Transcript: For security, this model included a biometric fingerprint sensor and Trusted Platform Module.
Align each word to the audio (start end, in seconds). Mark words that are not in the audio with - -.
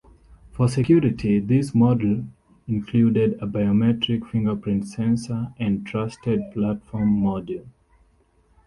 For 0.51 0.67
security, 0.67 1.37
this 1.37 1.75
model 1.75 2.25
included 2.67 3.33
a 3.33 3.45
biometric 3.45 4.27
fingerprint 4.31 4.87
sensor 4.87 5.53
and 5.59 5.85
Trusted 5.85 6.51
Platform 6.53 7.21
Module. 7.21 7.67